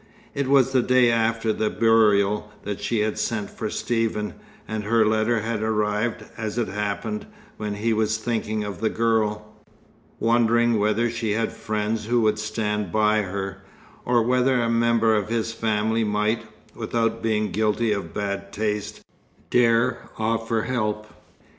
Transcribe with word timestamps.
It 0.33 0.47
was 0.47 0.71
the 0.71 0.81
day 0.81 1.11
after 1.11 1.53
the 1.53 1.69
burial 1.69 2.51
that 2.63 2.81
she 2.81 3.01
had 3.01 3.19
sent 3.19 3.51
for 3.51 3.69
Stephen; 3.69 4.33
and 4.67 4.83
her 4.85 5.05
letter 5.05 5.41
had 5.41 5.61
arrived, 5.61 6.25
as 6.35 6.57
it 6.57 6.69
happened, 6.69 7.27
when 7.57 7.75
he 7.75 7.93
was 7.93 8.17
thinking 8.17 8.63
of 8.63 8.81
the 8.81 8.89
girl, 8.89 9.53
wondering 10.19 10.79
whether 10.79 11.07
she 11.07 11.33
had 11.33 11.51
friends 11.51 12.05
who 12.07 12.19
would 12.21 12.39
stand 12.39 12.91
by 12.91 13.21
her, 13.21 13.61
or 14.03 14.23
whether 14.23 14.59
a 14.59 14.71
member 14.71 15.15
of 15.15 15.29
his 15.29 15.53
family 15.53 16.03
might, 16.03 16.45
without 16.73 17.21
being 17.21 17.51
guilty 17.51 17.91
of 17.91 18.11
bad 18.11 18.51
taste, 18.51 19.01
dare 19.51 20.09
offer 20.17 20.63
help. 20.63 21.05